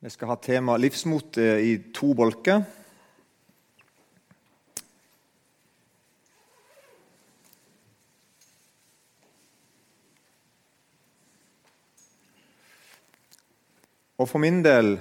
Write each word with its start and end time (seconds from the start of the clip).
Vi 0.00 0.08
skal 0.08 0.30
ha 0.32 0.36
tema 0.40 0.78
livsmot 0.80 1.36
eh, 1.36 1.58
i 1.60 1.72
to 1.92 2.14
bolker. 2.16 2.62
Og 14.16 14.24
for 14.24 14.40
min 14.40 14.62
del 14.64 14.94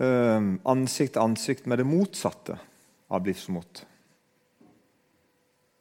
eh, 0.00 0.40
ansikt 0.72 1.18
til 1.18 1.20
ansikt 1.20 1.68
med 1.68 1.84
det 1.84 1.88
motsatte 1.90 2.56
av 3.12 3.28
livsmot. 3.28 3.84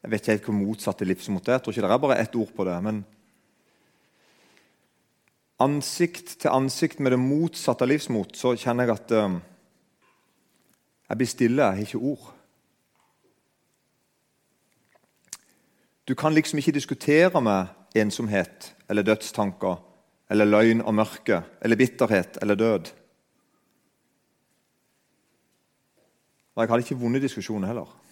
Jeg 0.04 0.12
vet 0.12 0.20
ikke 0.20 0.36
helt 0.36 0.52
hvor 0.52 0.60
motsatt 0.60 1.08
livsmot 1.08 1.48
er. 1.48 1.62
Jeg 1.62 1.64
tror 1.64 1.78
ikke 1.78 1.88
det 1.88 1.96
er 1.96 2.08
bare 2.10 2.24
ett 2.28 2.40
ord 2.44 2.52
på 2.60 2.68
det. 2.68 2.80
men 2.84 3.06
ansikt 5.62 6.38
til 6.42 6.50
ansikt 6.52 7.00
med 7.00 7.14
det 7.14 7.20
motsatte 7.22 7.86
av 7.86 7.92
livsmot, 7.92 8.36
så 8.38 8.56
kjenner 8.58 8.88
jeg 8.90 8.96
at 8.98 9.14
uh, 9.18 9.38
jeg 11.10 11.20
blir 11.20 11.30
stille. 11.30 11.62
Jeg 11.62 11.78
har 11.78 11.86
ikke 11.86 11.98
ord. 11.98 12.30
Du 16.08 16.16
kan 16.20 16.34
liksom 16.34 16.60
ikke 16.60 16.76
diskutere 16.76 17.42
med 17.42 17.68
ensomhet 17.96 18.74
eller 18.90 19.06
dødstanker 19.08 19.78
eller 20.30 20.50
løgn 20.50 20.82
og 20.82 20.96
mørke 20.96 21.44
eller 21.62 21.80
bitterhet 21.80 22.38
eller 22.42 22.56
død. 22.56 22.92
Og 26.56 26.62
jeg 26.62 26.70
hadde 26.70 26.86
ikke 26.86 27.00
vunnet 27.02 27.22
diskusjonen 27.22 27.68
heller. 27.70 28.03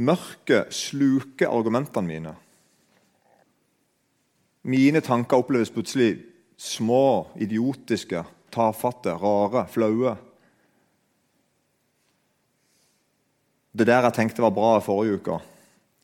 Mørket 0.00 0.72
sluker 0.72 1.50
argumentene 1.52 2.08
mine. 2.08 2.32
Mine 4.62 5.00
tanker 5.04 5.40
oppleves 5.40 5.72
plutselig 5.72 6.22
små, 6.60 7.28
idiotiske, 7.40 8.22
tafatte, 8.52 9.12
rare, 9.20 9.66
flaue. 9.68 10.14
Det 13.72 13.86
der 13.86 14.08
jeg 14.08 14.16
tenkte 14.16 14.44
var 14.44 14.54
bra 14.56 14.76
i 14.78 14.84
forrige 14.84 15.20
uke, 15.20 15.40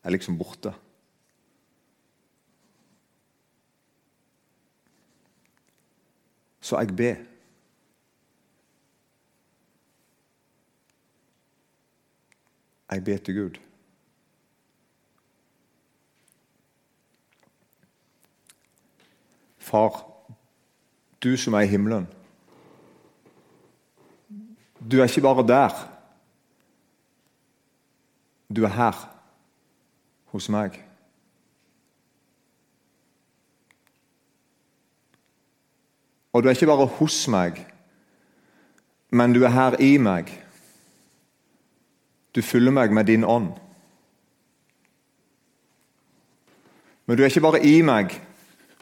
er 0.05 0.14
liksom 0.14 0.36
borte. 0.38 0.72
Så 6.60 6.81
jeg 6.83 6.97
ber. 6.97 7.22
Jeg 12.91 13.05
ber 13.05 13.16
til 13.16 13.34
Gud. 13.34 13.66
Far, 19.67 20.05
du 21.22 21.36
som 21.36 21.55
er 21.59 21.64
i 21.67 21.70
himmelen. 21.70 22.06
Du 24.78 25.00
er 25.00 25.09
ikke 25.09 25.25
bare 25.25 25.47
der. 25.47 25.75
Du 28.56 28.62
er 28.64 28.69
her, 28.69 28.98
hos 30.31 30.47
meg. 30.48 30.77
Og 36.33 36.42
du 36.42 36.48
er 36.48 36.55
ikke 36.55 36.69
bare 36.70 36.87
hos 37.00 37.17
meg, 37.33 37.59
men 39.11 39.34
du 39.34 39.42
er 39.42 39.55
her 39.55 39.81
i 39.83 39.97
meg. 39.98 40.31
Du 42.37 42.42
fyller 42.42 42.70
meg 42.70 42.92
med 42.92 43.09
din 43.09 43.25
ånd. 43.25 43.50
Men 47.06 47.17
du 47.17 47.22
er 47.22 47.33
ikke 47.33 47.41
bare 47.48 47.64
i 47.67 47.81
meg, 47.83 48.14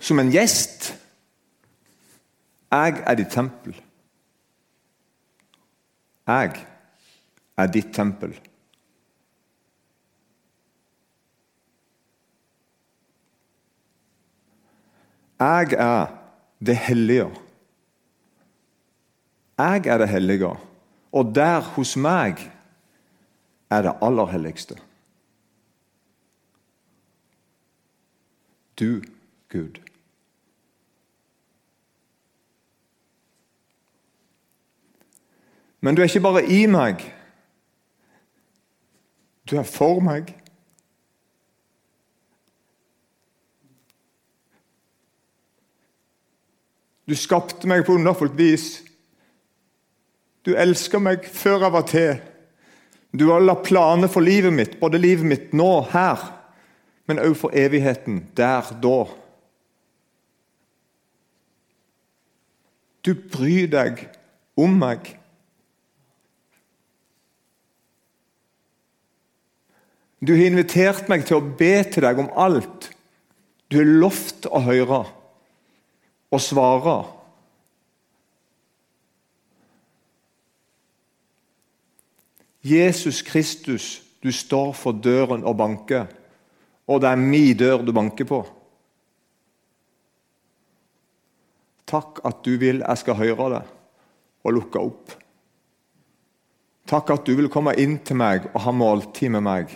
som 0.05 0.21
en 0.21 0.33
gjest. 0.33 0.91
Jeg 2.75 3.01
er 3.07 3.17
ditt 3.17 3.33
tempel. 3.33 3.77
Jeg 6.29 6.67
er 7.57 7.71
ditt 7.73 7.93
tempel. 7.95 8.35
Jeg 15.41 15.73
er 15.79 16.13
det 16.61 16.77
hellige. 16.77 17.31
Jeg 19.59 19.87
er 19.87 19.99
det 19.99 20.09
hellige, 20.09 20.51
og 21.13 21.35
der 21.35 21.61
hos 21.61 21.97
meg 21.97 22.41
er 23.71 23.83
det 23.87 23.97
aller 24.03 24.27
helligste. 24.27 24.77
Du, 28.79 29.03
Gud. 29.49 29.94
Men 35.85 35.95
du 35.95 36.01
er 36.01 36.09
ikke 36.09 36.25
bare 36.25 36.41
i 36.49 36.63
meg. 36.71 37.03
Du 39.45 39.59
er 39.61 39.67
for 39.69 40.01
meg. 40.01 40.31
Du 47.05 47.13
skapte 47.21 47.69
meg 47.69 47.85
på 47.85 47.99
underfullt 47.99 48.33
vis. 48.39 48.79
Du 50.45 50.55
elsker 50.57 51.03
meg 51.05 51.27
før 51.29 51.67
jeg 51.67 51.75
var 51.75 51.85
til. 51.91 52.23
Du 53.13 53.27
har 53.29 53.45
lagt 53.45 53.67
planer 53.69 54.09
for 54.09 54.25
livet 54.25 54.57
mitt, 54.57 54.79
både 54.81 54.99
livet 54.99 55.29
mitt 55.29 55.53
nå, 55.53 55.69
her, 55.93 56.23
men 57.07 57.21
også 57.21 57.43
for 57.43 57.59
evigheten, 57.61 58.23
der, 58.37 58.73
da. 58.83 58.97
Du 63.05 63.13
bryr 63.37 63.69
deg 63.69 64.01
om 64.57 64.81
meg. 64.81 65.13
Du 70.25 70.33
har 70.33 70.47
invitert 70.47 71.09
meg 71.13 71.27
til 71.29 71.37
å 71.37 71.45
be 71.59 71.75
til 71.93 72.07
deg 72.07 72.21
om 72.23 72.31
alt. 72.41 72.89
Du 73.69 73.77
har 73.81 73.91
lovt 74.05 74.47
å 74.49 74.63
høre 74.65 75.03
og 76.33 76.41
svare. 76.41 76.97
Jesus 82.65 83.21
Kristus, 83.27 84.01
du 84.25 84.33
står 84.33 84.73
for 84.79 84.97
døren 84.97 85.45
og 85.45 85.59
banker, 85.61 86.07
og 86.89 87.03
det 87.05 87.11
er 87.11 87.21
mi 87.21 87.51
dør 87.53 87.85
du 87.85 87.93
banker 87.93 88.29
på. 88.29 88.41
Takk 91.85 92.23
at 92.25 92.41
du 92.47 92.55
vil 92.57 92.81
jeg 92.81 93.03
skal 93.03 93.21
høre 93.21 93.51
det 93.59 93.65
og 94.45 94.57
lukke 94.57 94.81
opp. 94.81 95.13
Takk 96.89 97.13
at 97.13 97.29
du 97.29 97.37
vil 97.37 97.53
komme 97.53 97.77
inn 97.81 97.99
til 98.05 98.17
meg 98.21 98.49
og 98.55 98.63
ha 98.65 98.73
måltid 98.73 99.33
med 99.37 99.45
meg. 99.45 99.75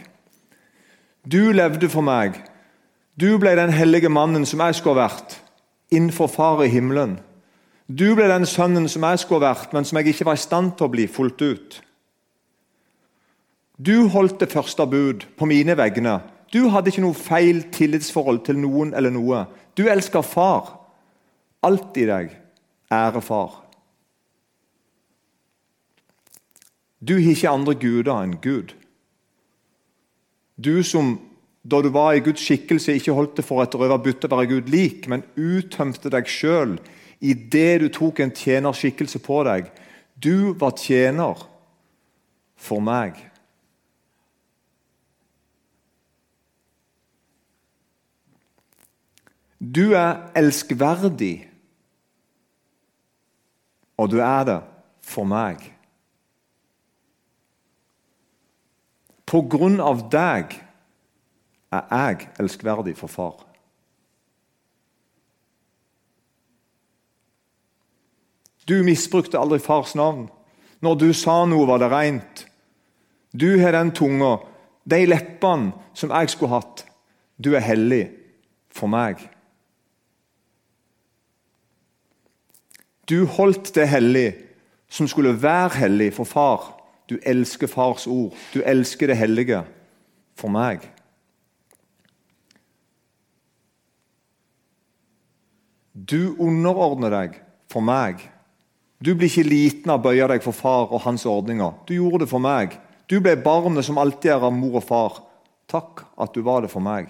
Du 1.26 1.52
levde 1.52 1.88
for 1.88 2.04
meg. 2.04 2.38
Du 3.18 3.38
ble 3.38 3.56
den 3.58 3.72
hellige 3.74 4.08
mannen 4.08 4.46
som 4.46 4.60
jeg 4.62 4.78
skulle 4.78 5.00
ha 5.00 5.08
vært, 5.08 5.40
innenfor 5.90 6.30
Far 6.30 6.62
i 6.62 6.70
himmelen. 6.70 7.18
Du 7.88 8.14
ble 8.14 8.28
den 8.30 8.46
sønnen 8.46 8.86
som 8.88 9.02
jeg 9.08 9.24
skulle 9.24 9.42
ha 9.42 9.54
vært, 9.54 9.72
men 9.74 9.84
som 9.88 9.98
jeg 9.98 10.12
ikke 10.12 10.28
var 10.28 10.38
i 10.38 10.44
stand 10.44 10.76
til 10.76 10.86
å 10.86 10.92
bli 10.92 11.06
fullt 11.10 11.42
ut. 11.42 11.78
Du 13.78 14.08
holdt 14.12 14.40
det 14.42 14.52
første 14.52 14.86
bud 14.86 15.24
på 15.38 15.46
mine 15.46 15.76
vegne. 15.78 16.18
Du 16.52 16.68
hadde 16.72 16.92
ikke 16.92 17.04
noe 17.04 17.16
feil 17.16 17.62
tillitsforhold 17.74 18.42
til 18.46 18.58
noen 18.60 18.94
eller 18.96 19.12
noe. 19.14 19.44
Du 19.78 19.86
elsker 19.88 20.22
far. 20.26 20.74
Alt 21.62 21.96
i 21.98 22.06
deg 22.06 22.34
ære 22.94 23.22
far. 23.22 23.64
Du 27.00 27.14
har 27.14 27.30
ikke 27.30 27.50
andre 27.50 27.74
guder 27.78 28.14
enn 28.24 28.38
Gud. 28.42 28.74
Du 30.58 30.82
som 30.82 31.16
da 31.62 31.82
du 31.82 31.88
var 31.92 32.14
i 32.14 32.22
Guds 32.24 32.42
skikkelse, 32.42 32.94
ikke 32.96 33.14
holdt 33.14 33.36
det 33.38 33.44
for 33.46 33.62
et 33.62 33.74
røverbytte 33.74 34.28
å 34.28 34.36
være 34.36 34.50
Gud 34.54 34.70
lik, 34.72 35.08
men 35.10 35.26
uttømte 35.36 36.10
deg 36.12 36.30
sjøl 36.30 36.78
idet 37.18 37.80
du 37.82 37.88
tok 37.92 38.22
en 38.22 38.34
tjenerskikkelse 38.34 39.20
på 39.22 39.42
deg. 39.46 39.70
Du 40.14 40.54
var 40.58 40.76
tjener 40.78 41.42
for 42.58 42.82
meg. 42.82 43.18
Du 49.58 49.92
er 49.98 50.28
elskverdig, 50.38 51.48
og 53.98 54.12
du 54.12 54.20
er 54.22 54.44
det 54.46 54.60
for 55.02 55.26
meg. 55.26 55.64
På 59.28 59.42
grunn 59.44 59.76
av 59.84 60.06
deg 60.12 60.56
er 61.74 61.84
jeg 61.92 62.28
elskverdig 62.40 62.94
for 62.96 63.12
far. 63.12 63.36
Du 68.68 68.80
misbrukte 68.84 69.40
aldri 69.40 69.60
fars 69.64 69.94
navn. 69.96 70.26
Når 70.84 70.94
du 71.00 71.08
sa 71.16 71.42
noe, 71.48 71.66
var 71.68 71.80
det 71.82 71.90
rent. 71.92 72.44
Du 73.32 73.60
har 73.60 73.72
den 73.76 73.92
tunga, 73.96 74.38
de 74.88 75.02
leppene 75.08 75.72
som 75.96 76.12
jeg 76.12 76.32
skulle 76.32 76.56
hatt. 76.56 76.84
Du 77.36 77.54
er 77.56 77.64
hellig 77.64 78.04
for 78.72 78.90
meg. 78.92 79.20
Du 83.08 83.24
holdt 83.38 83.72
det 83.76 83.88
hellig 83.88 84.28
som 84.92 85.08
skulle 85.08 85.36
være 85.36 85.80
hellig 85.84 86.12
for 86.16 86.28
far. 86.28 86.77
Du 87.08 87.16
elsker 87.24 87.70
fars 87.70 88.06
ord. 88.06 88.36
Du 88.52 88.60
elsker 88.62 89.10
det 89.10 89.18
hellige 89.18 89.62
for 90.38 90.52
meg. 90.52 90.84
Du 95.92 96.36
underordner 96.38 97.12
deg 97.12 97.38
for 97.72 97.84
meg. 97.84 98.20
Du 99.02 99.14
blir 99.14 99.30
ikke 99.30 99.46
liten 99.46 99.90
av 99.92 100.00
å 100.00 100.08
bøye 100.08 100.26
deg 100.30 100.44
for 100.44 100.56
far 100.56 100.92
og 100.92 101.02
hans 101.04 101.24
ordninger. 101.26 101.74
Du 101.86 101.94
gjorde 101.96 102.24
det 102.24 102.30
for 102.30 102.42
meg. 102.42 102.76
Du 103.08 103.18
ble 103.24 103.36
barnet 103.40 103.86
som 103.86 103.98
alltid 103.98 104.34
er 104.34 104.44
av 104.44 104.54
mor 104.54 104.78
og 104.80 104.84
far. 104.84 105.22
Takk 105.70 106.04
at 106.18 106.34
du 106.34 106.42
var 106.44 106.64
det 106.64 106.72
for 106.72 106.84
meg. 106.84 107.08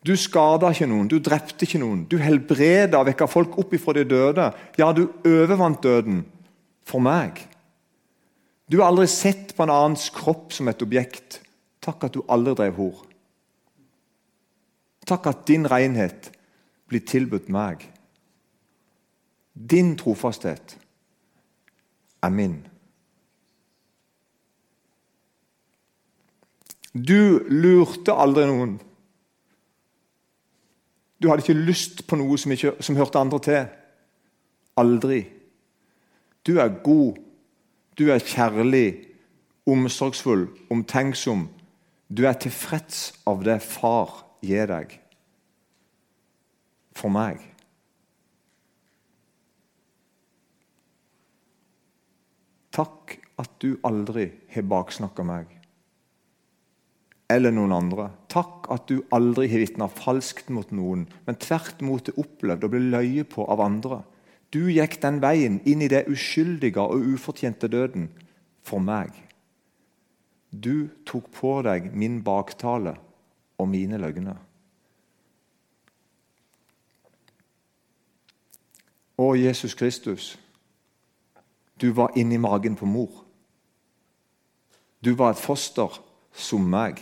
Du 0.00 0.14
skada 0.16 0.70
ikke 0.72 0.88
noen, 0.88 1.08
du 1.10 1.18
drepte 1.20 1.66
ikke 1.66 1.80
noen. 1.82 2.06
Du 2.08 2.16
helbreda 2.20 3.02
og 3.02 3.10
vekka 3.10 3.28
folk 3.28 3.58
opp 3.60 3.74
ifra 3.76 3.98
de 3.98 4.06
døde. 4.08 4.46
Ja, 4.80 4.92
du 4.96 5.10
overvant 5.28 5.82
døden 5.84 6.22
for 6.88 7.04
meg. 7.04 7.42
Du 8.70 8.78
har 8.78 8.86
aldri 8.86 9.08
sett 9.10 9.56
på 9.56 9.64
en 9.66 9.72
annens 9.74 10.06
kropp 10.14 10.52
som 10.54 10.68
et 10.70 10.82
objekt. 10.84 11.40
Takk 11.82 12.04
at 12.06 12.14
du 12.14 12.22
aldri 12.30 12.54
drev 12.54 12.76
hor. 12.78 13.00
Takk 15.10 15.26
at 15.26 15.46
din 15.48 15.66
renhet 15.66 16.28
blir 16.90 17.02
tilbudt 17.02 17.48
meg. 17.50 17.82
Din 19.54 19.96
trofasthet 19.98 20.76
er 22.22 22.30
min. 22.30 22.60
Du 26.94 27.42
lurte 27.50 28.14
aldri 28.14 28.46
noen. 28.50 28.76
Du 31.18 31.28
hadde 31.28 31.42
ikke 31.42 31.58
lyst 31.58 32.04
på 32.06 32.18
noe 32.18 32.38
som, 32.38 32.54
ikke, 32.54 32.76
som 32.82 32.98
hørte 32.98 33.18
andre 33.18 33.42
til. 33.44 33.66
Aldri. 34.80 35.20
Du 36.46 36.56
er 36.62 36.78
god, 36.84 37.18
du 38.00 38.08
er 38.08 38.22
kjærlig, 38.24 39.04
omsorgsfull, 39.68 40.46
omtenksom. 40.72 41.44
Du 42.08 42.24
er 42.24 42.38
tilfreds 42.40 43.10
av 43.28 43.44
det 43.44 43.58
far 43.60 44.24
gir 44.40 44.70
deg. 44.72 44.96
For 46.96 47.12
meg. 47.12 47.44
Takk 52.72 53.18
at 53.40 53.56
du 53.60 53.74
aldri 53.84 54.30
har 54.54 54.68
baksnakka 54.68 55.24
meg 55.26 55.60
eller 57.30 57.54
noen 57.54 57.70
andre. 57.70 58.08
Takk 58.30 58.66
at 58.74 58.88
du 58.90 59.04
aldri 59.14 59.46
har 59.52 59.62
vitna 59.62 59.86
falskt 59.90 60.50
mot 60.50 60.70
noen, 60.74 61.04
men 61.26 61.38
tvert 61.38 61.82
imot 61.82 62.10
er 62.10 62.18
opplevd 62.18 62.66
å 62.66 62.70
bli 62.72 62.80
løye 62.90 63.26
på 63.28 63.46
av 63.46 63.62
andre. 63.62 64.00
Du 64.50 64.66
gikk 64.66 64.98
den 65.02 65.20
veien 65.22 65.60
inn 65.68 65.82
i 65.84 65.90
det 65.90 66.08
uskyldige 66.10 66.82
og 66.82 67.04
ufortjente 67.14 67.70
døden 67.70 68.08
for 68.66 68.82
meg. 68.82 69.14
Du 70.50 70.90
tok 71.06 71.30
på 71.30 71.60
deg 71.62 71.92
min 71.94 72.18
baktale 72.26 72.96
og 73.60 73.68
mine 73.70 74.00
løgner. 74.02 74.40
Å, 79.20 79.26
Jesus 79.36 79.76
Kristus, 79.76 80.32
du 81.78 81.92
var 81.94 82.16
inni 82.18 82.40
magen 82.40 82.74
på 82.74 82.88
mor. 82.88 83.22
Du 85.04 85.12
var 85.14 85.36
et 85.36 85.40
foster 85.40 86.00
som 86.32 86.64
meg. 86.66 86.98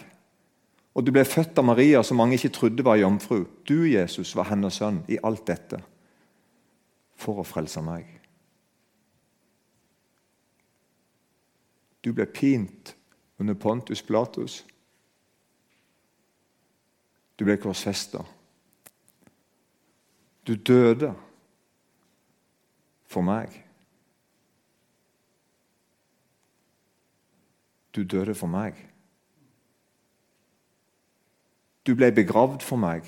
Og 0.93 1.07
du 1.07 1.13
ble 1.15 1.23
født 1.25 1.59
av 1.63 1.65
Maria, 1.65 2.03
som 2.03 2.19
mange 2.19 2.37
ikke 2.37 2.53
trodde 2.57 2.85
var 2.85 2.99
jomfru. 2.99 3.47
Du, 3.65 3.87
Jesus, 3.87 4.35
var 4.37 4.51
hennes 4.51 4.83
sønn 4.83 5.05
i 5.09 5.21
alt 5.23 5.47
dette 5.47 5.81
for 7.19 7.43
å 7.43 7.47
frelse 7.47 7.83
meg. 7.83 8.07
Du 12.01 12.13
ble 12.15 12.27
pint 12.31 12.95
under 13.43 13.59
Pontus 13.59 14.03
Platus. 14.07 14.63
Du 17.37 17.45
ble 17.47 17.59
korsfesta. 17.61 18.23
Du 20.47 20.55
døde 20.55 21.11
for 23.11 23.27
meg. 23.27 23.53
Du 27.95 28.05
døde 28.05 28.35
for 28.39 28.51
meg. 28.51 28.79
Du 31.85 31.95
ble 31.99 32.11
begravd 32.15 32.63
for 32.63 32.81
meg. 32.81 33.07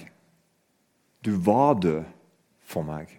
Du 1.25 1.35
var 1.37 1.79
død 1.81 2.05
for 2.65 2.87
meg. 2.87 3.13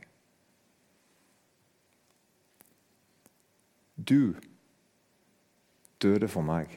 Du 4.01 4.33
døde 6.01 6.27
for 6.31 6.41
meg. 6.45 6.71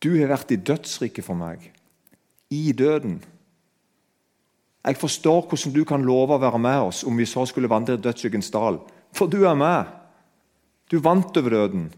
Du 0.00 0.14
har 0.16 0.32
vært 0.32 0.54
i 0.54 0.56
dødsriket 0.56 1.26
for 1.26 1.36
meg, 1.36 1.66
i 2.50 2.72
døden. 2.72 3.18
Jeg 4.80 4.96
forstår 4.96 5.44
hvordan 5.44 5.74
du 5.76 5.82
kan 5.84 6.06
love 6.08 6.38
å 6.38 6.40
være 6.40 6.60
med 6.62 6.86
oss 6.88 7.02
om 7.04 7.18
vi 7.20 7.28
så 7.28 7.44
skulle 7.46 7.68
vandre 7.68 7.98
i 7.98 8.00
dødsskyggens 8.00 8.48
dal. 8.54 8.80
For 9.12 9.28
du 9.28 9.42
er 9.44 9.58
med. 9.58 9.90
Du 10.88 10.96
vant 11.04 11.36
over 11.36 11.52
døden. 11.52 11.90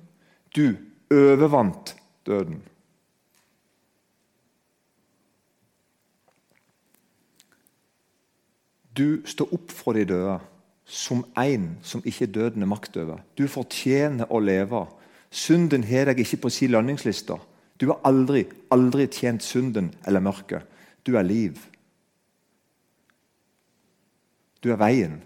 Du 0.51 0.75
overvant 1.15 1.95
døden. 2.27 2.59
Du 8.97 9.23
står 9.25 9.55
opp 9.57 9.73
fra 9.73 9.95
de 9.97 10.05
døde 10.09 10.39
som 10.85 11.23
en 11.39 11.79
som 11.87 12.03
ikke 12.05 12.29
døden 12.29 12.63
er 12.63 12.69
makt 12.69 12.97
over. 13.01 13.23
Du 13.39 13.47
fortjener 13.49 14.29
å 14.29 14.41
leve. 14.43 14.85
Synden 15.33 15.87
har 15.89 16.11
deg 16.11 16.21
ikke 16.21 16.43
på 16.45 16.53
si 16.53 16.69
lønningsliste. 16.69 17.39
Du 17.81 17.89
har 17.89 18.03
aldri, 18.07 18.45
aldri 18.71 19.09
tjent 19.09 19.43
synden 19.43 19.93
eller 20.07 20.23
mørket. 20.25 20.67
Du 21.07 21.17
er 21.17 21.27
liv. 21.27 21.57
Du 24.63 24.71
er 24.71 24.79
veien, 24.79 25.17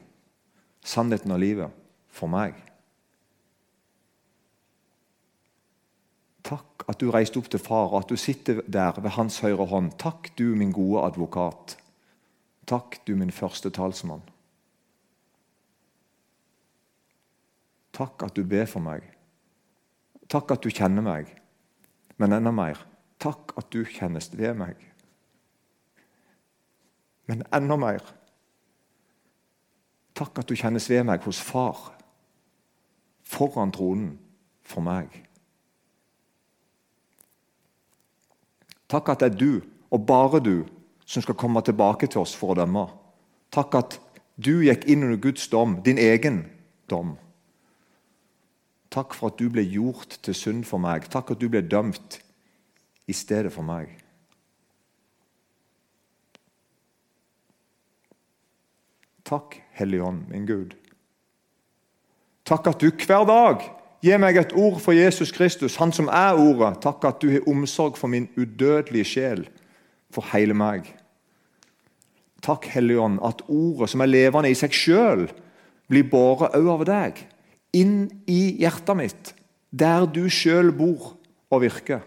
sannheten 0.81 1.35
og 1.35 1.43
livet 1.43 1.75
for 2.09 2.31
meg. 2.33 2.55
Takk 6.47 6.87
at 6.87 7.03
du 7.03 7.11
reiste 7.11 7.41
opp 7.43 7.51
til 7.51 7.61
far, 7.61 7.91
og 7.91 8.05
at 8.05 8.13
du 8.13 8.17
sitter 8.17 8.63
der 8.71 8.97
ved 9.03 9.17
hans 9.19 9.41
høyre 9.43 9.67
hånd. 9.67 9.91
Takk, 9.99 10.31
du 10.39 10.55
min 10.55 10.73
gode 10.73 11.03
advokat. 11.11 11.77
Takk, 12.67 12.99
du 13.07 13.15
min 13.17 13.31
første 13.31 13.71
talsmann. 13.71 14.25
Takk 17.97 18.27
at 18.27 18.37
du 18.37 18.43
ber 18.45 18.67
for 18.69 18.83
meg. 18.85 19.07
Takk 20.29 20.51
at 20.57 20.65
du 20.65 20.71
kjenner 20.75 21.05
meg. 21.07 21.31
Men 22.19 22.35
enda 22.37 22.53
mer 22.53 22.83
takk 23.23 23.55
at 23.57 23.71
du 23.73 23.81
kjennes 23.89 24.29
ved 24.37 24.59
meg. 24.59 24.77
Men 27.27 27.45
enda 27.55 27.79
mer 27.81 28.05
Takk 30.17 30.39
at 30.41 30.49
du 30.49 30.57
kjennes 30.57 30.87
ved 30.89 31.03
meg 31.05 31.21
hos 31.29 31.37
far, 31.45 31.91
foran 33.21 33.69
tronen 33.69 34.15
for 34.65 34.81
meg. 34.81 35.13
Takk 38.89 39.11
at 39.13 39.21
det 39.21 39.29
er 39.29 39.37
du, 39.37 39.51
og 39.93 40.07
bare 40.09 40.41
du, 40.41 40.55
som 41.07 41.23
skal 41.23 41.39
komme 41.39 41.63
tilbake 41.63 42.09
til 42.11 42.25
oss 42.25 42.35
for 42.37 42.53
å 42.53 42.59
dømme. 42.59 42.87
Takk 43.55 43.79
at 43.79 43.99
du 44.37 44.59
gikk 44.67 44.85
inn 44.91 45.07
under 45.07 45.21
Guds 45.23 45.47
dom, 45.49 45.79
din 45.87 46.01
egen 46.03 46.43
dom. 46.91 47.15
Takk 48.93 49.15
for 49.15 49.33
at 49.33 49.39
du 49.39 49.49
ble 49.53 49.65
gjort 49.65 50.19
til 50.25 50.37
synd 50.37 50.67
for 50.69 50.83
meg. 50.83 51.07
Takk 51.13 51.33
at 51.35 51.41
du 51.41 51.49
ble 51.53 51.63
dømt 51.65 52.19
i 53.07 53.15
stedet 53.15 53.53
for 53.55 53.67
meg. 53.67 53.93
Takk, 59.27 59.59
Hellige 59.75 60.07
Ånd, 60.07 60.29
min 60.31 60.47
Gud. 60.47 60.77
Takk 62.47 62.69
at 62.71 62.83
du 62.83 62.93
hver 62.95 63.27
dag 63.27 63.65
gir 64.05 64.21
meg 64.23 64.39
et 64.39 64.53
ord 64.55 64.79
for 64.83 64.95
Jesus 64.95 65.33
Kristus, 65.35 65.77
Han 65.81 65.93
som 65.93 66.07
er 66.07 66.39
Ordet. 66.39 66.77
Takk 66.85 67.05
at 67.09 67.19
du 67.23 67.33
har 67.33 67.49
omsorg 67.51 67.99
for 67.99 68.13
min 68.13 68.29
udødelige 68.37 69.11
sjel, 69.17 69.49
for 70.13 70.27
hele 70.33 70.57
meg. 70.57 70.89
Takk, 72.45 72.69
Hellige 72.71 73.03
Ånd, 73.03 73.21
at 73.27 73.43
Ordet, 73.49 73.91
som 73.91 74.05
er 74.05 74.13
levende 74.13 74.51
i 74.53 74.59
seg 74.59 74.75
sjøl, 74.77 75.27
blir 75.91 76.07
båret 76.11 76.55
òg 76.59 76.69
av 76.75 76.85
deg, 76.89 77.23
inn 77.77 78.07
i 78.31 78.57
hjertet 78.61 78.99
mitt, 78.99 79.33
der 79.71 80.07
du 80.07 80.27
sjøl 80.33 80.71
bor 80.75 81.15
og 81.51 81.63
virker. 81.65 82.05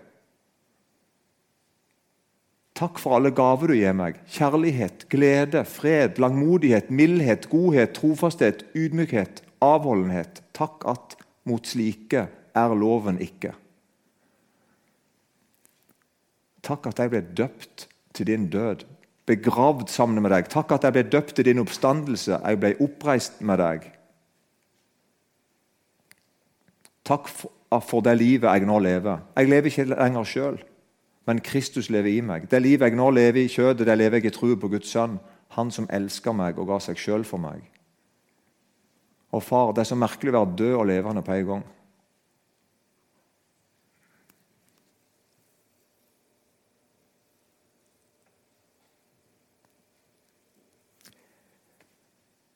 Takk 2.80 3.00
for 3.02 3.18
alle 3.18 3.34
gaver 3.36 3.74
du 3.74 3.76
gir 3.76 3.96
meg. 3.98 4.22
Kjærlighet, 4.32 5.04
glede, 5.12 5.66
fred, 5.68 6.20
langmodighet, 6.22 6.88
mildhet, 6.96 7.50
godhet, 7.52 7.92
trofasthet, 7.98 8.64
ydmykhet, 8.72 9.42
avholdenhet. 9.60 10.40
Takk 10.56 10.88
at 10.88 11.18
Mot 11.50 11.66
slike 11.66 12.28
er 12.30 12.74
loven 12.78 13.18
ikke. 13.24 13.56
Takk 16.66 16.90
at 16.92 17.00
jeg 17.00 17.14
ble 17.14 17.22
døpt 17.38 17.88
til 18.14 18.28
din 18.28 18.50
død, 18.52 18.86
begravd 19.30 19.88
sammen 19.88 20.22
med 20.24 20.34
deg. 20.34 20.50
Takk 20.52 20.74
at 20.76 20.88
jeg 20.88 20.96
ble 20.96 21.06
døpt 21.12 21.36
til 21.38 21.48
din 21.48 21.62
oppstandelse, 21.62 22.40
jeg 22.42 22.60
ble 22.60 22.74
oppreist 22.84 23.42
med 23.46 23.62
deg. 23.62 23.88
Takk 27.10 27.30
for, 27.30 27.54
for 27.86 28.06
det 28.06 28.18
livet 28.20 28.50
jeg 28.50 28.68
nå 28.70 28.80
lever. 28.84 29.24
Jeg 29.38 29.50
lever 29.50 29.72
ikke 29.72 29.88
lenger 29.94 30.30
sjøl, 30.30 30.62
men 31.30 31.42
Kristus 31.46 31.90
lever 31.90 32.12
i 32.12 32.22
meg. 32.26 32.50
Det 32.52 32.62
livet 32.62 32.90
jeg 32.90 33.00
nå 33.00 33.10
lever 33.14 33.44
i 33.44 33.52
kjødet, 33.52 33.88
det 33.88 33.98
lever 33.98 34.20
jeg 34.20 34.32
i 34.32 34.36
tro 34.36 34.54
på 34.56 34.72
Guds 34.76 34.92
sønn, 34.92 35.20
Han 35.58 35.72
som 35.74 35.88
elsker 35.90 36.34
meg 36.38 36.60
og 36.62 36.68
ga 36.70 36.76
seg 36.78 37.00
sjøl 37.02 37.24
for 37.26 37.42
meg. 37.42 37.64
Og 39.34 39.42
far, 39.42 39.72
det 39.74 39.82
er 39.82 39.90
så 39.90 39.98
merkelig 39.98 40.30
å 40.30 40.36
være 40.36 40.58
død 40.60 40.76
og 40.78 40.86
levende 40.90 41.24
på 41.26 41.34
en 41.34 41.48
gang. 41.48 41.64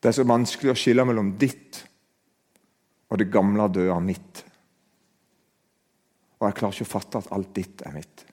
Det 0.04 0.10
er 0.10 0.16
så 0.18 0.26
vanskelig 0.28 0.68
å 0.68 0.76
skille 0.76 1.04
mellom 1.08 1.30
ditt 1.40 1.78
og 3.08 3.16
det 3.16 3.30
gamle 3.32 3.70
døde 3.72 3.94
mitt. 4.04 4.42
Og 6.36 6.44
jeg 6.44 6.56
klarer 6.58 6.76
ikke 6.76 6.84
å 6.84 6.90
fatte 6.90 7.22
at 7.22 7.30
alt 7.32 7.54
ditt 7.56 7.84
er 7.88 7.94
mitt. 7.96 8.24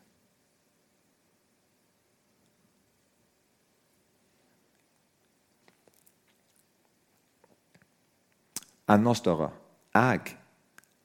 Enda 8.91 9.15
større 9.15 9.53
jeg 9.95 10.35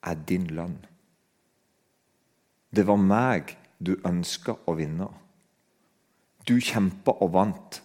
er 0.03 0.21
din 0.27 0.51
lønn. 0.51 0.77
Det 2.75 2.89
var 2.91 2.99
meg 2.99 3.55
du 3.79 3.95
ønska 4.03 4.59
å 4.67 4.75
vinne. 4.83 5.07
Du 6.43 6.59
kjempa 6.59 7.15
og 7.23 7.35
vant 7.39 7.83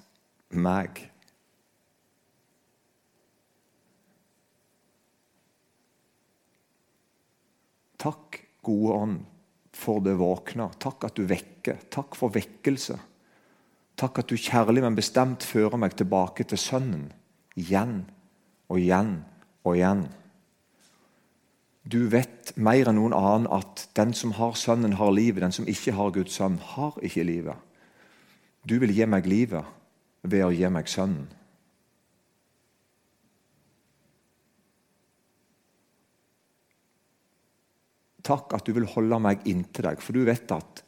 meg. 0.50 1.05
Takk, 8.01 8.41
gode 8.65 8.95
ånd, 8.95 9.19
for 9.71 10.03
det 10.03 10.17
våkne. 10.19 10.67
Takk 10.81 11.07
at 11.07 11.17
du 11.17 11.25
vekker. 11.29 11.79
Takk 11.93 12.17
for 12.19 12.33
vekkelse. 12.33 12.97
Takk 13.99 14.21
at 14.23 14.31
du 14.31 14.37
kjærlig, 14.39 14.83
men 14.83 14.97
bestemt 14.97 15.45
fører 15.47 15.79
meg 15.79 15.95
tilbake 15.99 16.45
til 16.47 16.59
Sønnen. 16.59 17.11
Igjen 17.59 18.01
og 18.71 18.79
igjen 18.79 19.19
og 19.67 19.75
igjen. 19.75 20.05
Du 21.81 22.05
vet 22.13 22.53
mer 22.61 22.89
enn 22.89 22.99
noen 22.99 23.15
annen 23.17 23.49
at 23.51 23.87
den 23.97 24.13
som 24.17 24.35
har 24.37 24.53
Sønnen, 24.59 24.95
har 24.99 25.11
livet. 25.13 25.41
Den 25.41 25.55
som 25.55 25.67
ikke 25.69 25.95
har 25.97 26.13
Guds 26.13 26.37
sønn, 26.37 26.59
har 26.75 26.97
ikke 27.01 27.25
livet. 27.25 27.57
Du 28.69 28.77
vil 28.81 28.93
gi 28.93 29.07
meg 29.09 29.25
livet 29.25 29.65
ved 30.21 30.45
å 30.45 30.51
gi 30.53 30.69
meg 30.69 30.89
Sønnen. 30.91 31.29
Takk 38.23 38.53
at 38.53 38.67
du 38.67 38.73
vil 38.77 38.89
holde 38.89 39.17
meg 39.21 39.45
inntil 39.49 39.87
deg, 39.89 40.01
for 40.03 40.13
du 40.13 40.25
vet 40.27 40.51
at 40.53 40.83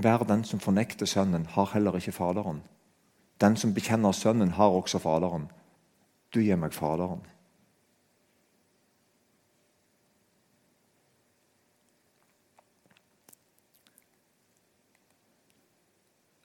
hver 0.00 0.24
den 0.24 0.44
som 0.48 0.60
fornekter 0.62 1.06
Sønnen, 1.06 1.44
har 1.46 1.72
heller 1.74 1.98
ikke 1.98 2.14
Faderen. 2.16 2.62
Den 3.40 3.56
som 3.56 3.74
bekjenner 3.76 4.12
Sønnen, 4.16 4.54
har 4.56 4.72
også 4.72 4.98
Faderen. 4.98 5.50
Du 6.32 6.40
gir 6.40 6.56
meg 6.56 6.72
Faderen. 6.72 7.20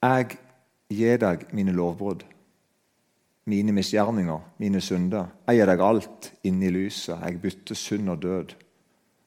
Jeg 0.06 0.38
gir 0.92 1.18
deg 1.18 1.48
mine 1.56 1.74
lovbrudd, 1.74 2.26
mine 3.50 3.74
misgjerninger, 3.74 4.44
mine 4.62 4.82
synder. 4.82 5.32
Jeg 5.48 5.62
gir 5.62 5.72
deg 5.72 5.82
alt 5.82 6.32
inni 6.46 6.70
lyset. 6.70 7.24
Jeg 7.24 7.42
bytter 7.42 7.80
synd 7.80 8.12
og 8.14 8.22
død 8.22 8.54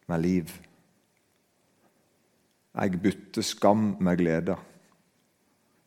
med 0.06 0.22
liv. 0.22 0.52
Jeg 2.74 3.00
bytter 3.02 3.42
skam 3.42 3.96
med 4.00 4.16
glede. 4.20 4.56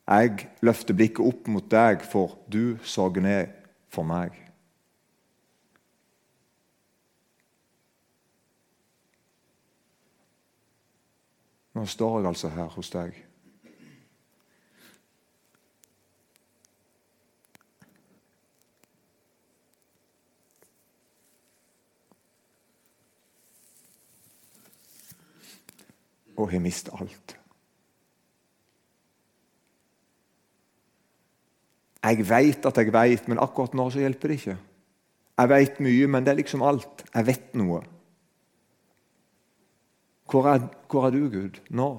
Jeg 0.07 0.47
løfter 0.61 0.97
blikket 0.97 1.23
opp 1.23 1.47
mot 1.47 1.67
deg, 1.71 2.01
for 2.03 2.39
du 2.51 2.77
sorger 2.83 3.23
ned 3.23 3.53
for 3.91 4.07
meg. 4.07 4.35
Nå 11.71 11.85
står 11.87 12.19
jeg 12.19 12.27
altså 12.33 12.49
her 12.51 12.71
hos 12.73 12.89
deg. 12.91 13.15
Og 26.41 26.51
har 26.51 26.63
mistet 26.63 26.93
alt. 26.97 27.37
Jeg 32.01 32.25
veit 32.25 32.65
at 32.65 32.77
jeg 32.81 32.93
veit, 32.93 33.27
men 33.29 33.41
akkurat 33.41 33.75
nå 33.77 33.85
så 33.93 34.01
hjelper 34.01 34.31
det 34.31 34.37
ikke. 34.39 34.59
Jeg 35.37 35.49
veit 35.49 35.81
mye, 35.85 36.07
men 36.09 36.25
det 36.25 36.33
er 36.33 36.39
liksom 36.41 36.63
alt. 36.65 37.03
Jeg 37.13 37.27
vet 37.27 37.53
noe. 37.57 37.81
Hvor 40.31 40.47
er, 40.49 40.65
hvor 40.89 41.05
er 41.07 41.13
du, 41.13 41.27
Gud, 41.29 41.59
nå? 41.69 41.89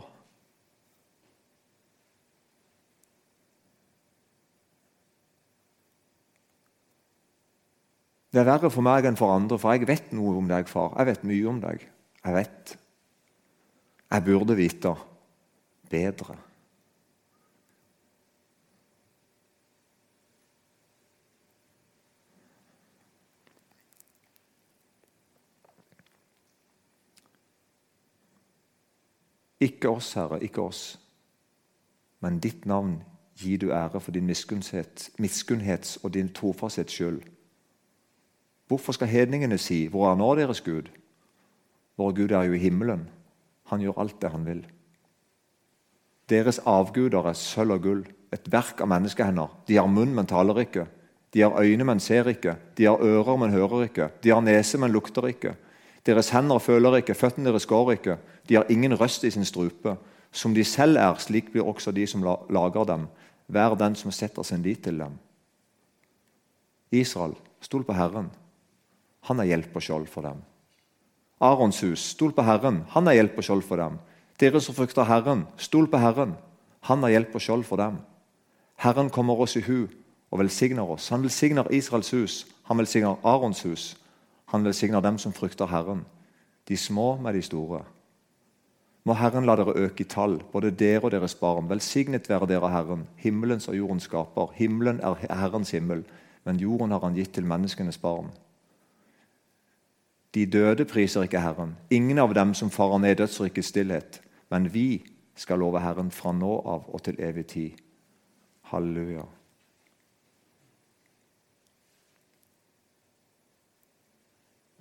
Det 8.33 8.41
er 8.41 8.49
verre 8.49 8.71
for 8.73 8.85
meg 8.85 9.05
enn 9.05 9.19
for 9.19 9.35
andre, 9.35 9.59
for 9.61 9.77
jeg 9.77 9.87
vet 9.87 10.15
noe 10.17 10.39
om 10.41 10.47
deg, 10.49 10.71
far. 10.71 10.95
Jeg 10.97 11.11
vet 11.11 11.27
mye 11.29 11.51
om 11.51 11.59
deg. 11.61 11.85
Jeg 12.23 12.37
vet 12.39 12.79
jeg 14.13 14.25
burde 14.25 14.57
vite 14.57 14.95
bedre. 15.91 16.37
Ikke 29.61 29.89
oss, 29.89 30.13
Herre, 30.13 30.43
ikke 30.43 30.61
oss, 30.63 31.01
men 32.21 32.41
ditt 32.43 32.67
navn 32.67 32.97
gir 33.39 33.59
du 33.59 33.71
ære 33.71 34.01
for 34.01 34.13
din 34.13 34.27
miskunnhets 34.27 35.97
og 36.03 36.15
din 36.15 36.33
trofasthets 36.35 36.93
skyld. 36.93 37.23
Hvorfor 38.67 38.93
skal 38.93 39.09
hedningene 39.09 39.59
si 39.59 39.87
'Hvor 39.87 40.11
er 40.11 40.17
nå 40.17 40.35
deres 40.35 40.61
Gud'? 40.61 40.91
Vår 41.97 42.13
Gud 42.17 42.31
er 42.31 42.43
jo 42.43 42.53
i 42.53 42.59
himmelen. 42.59 43.11
Han 43.73 43.81
gjør 43.81 44.03
alt 44.05 44.19
det 44.21 44.31
han 44.31 44.45
vil. 44.45 44.63
Deres 46.29 46.61
avguder 46.69 47.25
er 47.29 47.37
sølv 47.37 47.79
og 47.79 47.87
gull, 47.87 48.03
et 48.33 48.47
verk 48.53 48.81
av 48.85 48.89
menneskehender. 48.93 49.49
De 49.69 49.79
har 49.81 49.89
munn, 49.89 50.13
men 50.17 50.29
taler 50.29 50.63
ikke. 50.63 50.87
De 51.33 51.41
har 51.41 51.57
øyne, 51.57 51.85
men 51.89 52.01
ser 52.01 52.29
ikke. 52.29 52.57
De 52.77 52.85
har 52.89 53.01
ører, 53.01 53.37
men 53.41 53.53
hører 53.53 53.87
ikke. 53.89 54.09
De 54.23 54.33
har 54.33 54.45
nese, 54.45 54.79
men 54.81 54.93
lukter 54.93 55.27
ikke. 55.29 55.55
Deres 56.05 56.33
hender 56.35 56.61
føler 56.61 56.99
ikke, 56.99 57.17
føttene 57.17 57.49
deres 57.49 57.67
går 57.69 57.93
ikke. 57.97 58.19
De 58.49 58.59
har 58.59 58.69
ingen 58.73 58.95
røst 59.01 59.25
i 59.25 59.31
sin 59.31 59.45
strupe. 59.49 59.97
Som 60.33 60.55
de 60.55 60.65
selv 60.65 60.97
er, 60.97 61.17
slik 61.21 61.53
blir 61.53 61.65
også 61.69 61.93
de 61.93 62.07
som 62.09 62.25
lager 62.25 62.89
dem. 62.89 63.09
Vær 63.53 63.77
den 63.77 63.97
som 63.97 64.13
setter 64.13 64.43
sin 64.43 64.63
lit 64.65 64.85
til 64.85 64.99
dem. 65.01 65.19
Israel, 66.93 67.37
stol 67.61 67.85
på 67.85 67.97
Herren. 67.97 68.31
Han 69.29 69.41
er 69.41 69.53
hjelp 69.53 69.77
og 69.77 69.85
skjold 69.85 70.09
for 70.13 70.25
dem. 70.29 70.41
Arons 71.43 71.83
hus, 71.83 72.05
stol 72.15 72.33
på 72.33 72.45
Herren, 72.47 72.85
han 72.95 73.09
er 73.11 73.19
hjelp 73.19 73.41
og 73.41 73.47
skjold 73.47 73.65
for 73.67 73.83
dem. 73.83 73.99
Dere 74.41 74.61
som 74.63 74.77
frykter 74.77 75.09
Herren, 75.09 75.47
stol 75.59 75.89
på 75.91 75.99
Herren, 75.99 76.37
han 76.87 77.03
er 77.05 77.17
hjelp 77.17 77.35
og 77.35 77.43
skjold 77.43 77.65
for 77.67 77.83
dem. 77.83 77.99
Herren 78.83 79.11
kommer 79.11 79.39
oss 79.43 79.57
i 79.59 79.65
hu 79.67 79.89
og 80.31 80.39
velsigner 80.41 80.87
oss. 80.87 81.09
Han 81.11 81.23
velsigner 81.23 81.71
Israels 81.75 82.11
hus, 82.15 82.37
han 82.71 82.79
velsigner 82.79 83.19
Arons 83.27 83.63
hus. 83.67 83.93
Han 84.53 84.65
velsigner 84.65 85.01
dem 85.01 85.19
som 85.19 85.33
frykter 85.33 85.67
Herren, 85.67 86.05
de 86.69 86.77
små 86.77 87.17
med 87.17 87.35
de 87.35 87.43
store. 87.43 87.83
Må 89.05 89.15
Herren 89.19 89.47
la 89.49 89.57
dere 89.57 89.75
øke 89.87 90.05
i 90.05 90.09
tall, 90.09 90.43
både 90.53 90.71
dere 90.71 91.07
og 91.09 91.11
deres 91.11 91.35
barn. 91.35 91.71
Velsignet 91.71 92.29
være 92.29 92.47
dere 92.51 92.71
Herren, 92.71 93.07
himmelens 93.17 93.69
og 93.69 93.77
jordens 93.77 94.07
skaper. 94.07 94.53
Himmelen 94.55 95.01
er 95.01 95.19
Herrens 95.35 95.71
himmel, 95.71 96.05
men 96.45 96.61
jorden 96.61 96.91
har 96.91 97.01
han 97.01 97.17
gitt 97.17 97.33
til 97.35 97.49
menneskenes 97.49 97.99
barn. 97.99 98.29
De 100.33 100.47
døde 100.47 100.85
priser 100.89 101.27
ikke 101.27 101.43
Herren, 101.45 101.77
ingen 101.91 102.19
av 102.19 102.33
dem 102.35 102.55
som 102.57 102.71
farer 102.73 103.03
ned 103.03 103.19
dødsrikets 103.21 103.69
stillhet. 103.69 104.23
Men 104.51 104.71
vi 104.73 105.05
skal 105.37 105.61
love 105.61 105.81
Herren 105.81 106.11
fra 106.13 106.33
nå 106.33 106.55
av 106.69 106.89
og 106.89 107.05
til 107.05 107.21
evig 107.21 107.47
tid. 107.53 107.81
Halleluja. 108.73 109.27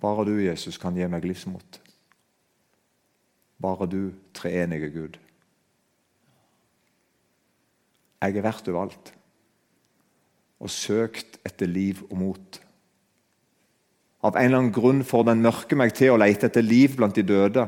Bare 0.02 0.24
du, 0.26 0.34
Jesus, 0.42 0.80
kan 0.82 0.96
gi 0.98 1.06
meg 1.06 1.24
livsmot. 1.28 1.78
Bare 3.62 3.86
du, 3.86 4.10
treenige 4.34 4.90
Gud. 4.90 5.18
Jeg 8.22 8.38
er 8.38 8.44
verdt 8.44 8.70
overalt 8.70 9.12
og 10.62 10.70
søkt 10.70 11.38
etter 11.46 11.70
liv 11.70 12.02
og 12.08 12.18
mot. 12.18 12.58
Av 14.22 14.36
en 14.36 14.44
eller 14.46 14.60
annen 14.60 14.74
grunn 14.74 15.02
får 15.06 15.24
den 15.26 15.42
mørke 15.42 15.76
meg 15.78 15.94
til 15.98 16.12
å 16.12 16.18
lete 16.20 16.46
etter 16.46 16.62
liv 16.62 16.94
blant 16.98 17.16
de 17.18 17.24
døde. 17.26 17.64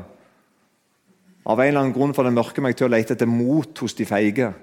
Av 1.45 1.59
en 1.59 1.67
eller 1.67 1.81
annen 1.81 1.95
grunn 1.95 2.15
får 2.15 2.29
den 2.29 2.37
mørke 2.37 2.63
meg 2.63 2.77
til 2.79 2.87
å 2.87 2.93
lete 2.93 3.13
etter 3.17 3.29
mot 3.29 3.83
hos 3.83 3.95
de 3.97 4.07
feige. 4.07 4.53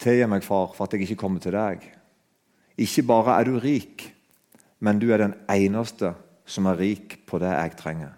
Tilgi 0.00 0.26
meg, 0.28 0.42
far, 0.42 0.72
for 0.74 0.86
at 0.88 0.96
jeg 0.96 1.06
ikke 1.06 1.20
kommer 1.22 1.42
til 1.44 1.54
deg. 1.54 1.84
Ikke 2.80 3.04
bare 3.06 3.36
er 3.38 3.46
du 3.46 3.60
rik, 3.62 4.08
men 4.80 4.98
du 4.98 5.10
er 5.12 5.22
den 5.22 5.36
eneste 5.52 6.14
som 6.50 6.66
er 6.66 6.80
rik 6.80 7.20
på 7.30 7.38
det 7.38 7.52
jeg 7.52 7.76
trenger. 7.78 8.16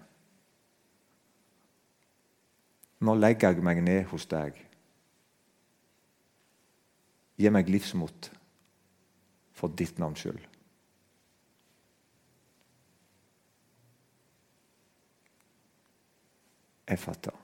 Nå 3.03 3.17
legger 3.19 3.51
jeg 3.51 3.65
meg 3.67 3.83
ned 3.83 4.07
hos 4.13 4.25
deg. 4.31 4.55
Gi 7.37 7.51
meg 7.51 7.69
livsmot 7.69 8.31
for 9.53 9.73
ditt 9.75 9.99
navns 9.99 10.23
skyld. 10.23 10.52
Jeg 16.89 16.99
fatter. 16.99 17.42